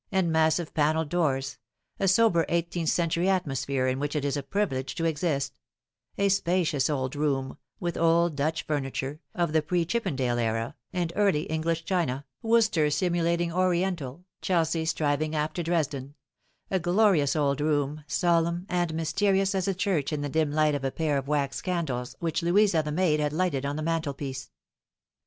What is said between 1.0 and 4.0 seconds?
doors, a sober eighteenth century atmo sphere in